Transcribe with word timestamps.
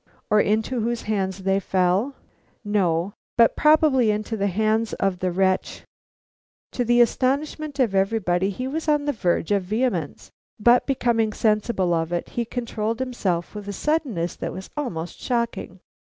"Or 0.31 0.41
into 0.41 0.79
whose 0.79 1.03
hands 1.03 1.43
they 1.43 1.59
fell?" 1.59 2.15
"No, 2.65 3.13
but 3.37 3.55
probably 3.55 4.09
into 4.09 4.35
the 4.35 4.47
hands 4.47 4.93
of 4.93 5.19
the 5.19 5.31
wretch" 5.31 5.83
To 6.71 6.83
the 6.83 7.01
astonishment 7.01 7.77
of 7.77 7.93
everybody 7.93 8.49
he 8.49 8.67
was 8.67 8.87
on 8.87 9.05
the 9.05 9.13
verge 9.13 9.51
of 9.51 9.61
vehemence; 9.61 10.31
but 10.59 10.87
becoming 10.87 11.33
sensible 11.33 11.93
of 11.93 12.11
it, 12.11 12.29
he 12.29 12.45
controlled 12.45 12.99
himself 12.99 13.53
with 13.53 13.67
a 13.67 13.73
suddenness 13.73 14.35
that 14.37 14.51
was 14.51 14.71
almost 14.75 15.19
shocking. 15.19 15.81